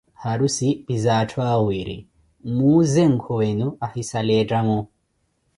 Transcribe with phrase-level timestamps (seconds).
[0.23, 1.97] Harussi pizaa atthu awiri,
[2.43, 4.77] mwimuuze nkwewenu ahisala eettamo.